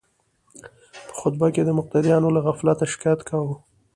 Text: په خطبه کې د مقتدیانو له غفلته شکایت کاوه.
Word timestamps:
په 1.07 1.11
خطبه 1.19 1.47
کې 1.53 1.61
د 1.65 1.69
مقتدیانو 1.79 2.27
له 2.35 2.39
غفلته 2.47 2.83
شکایت 2.93 3.21
کاوه. 3.29 3.55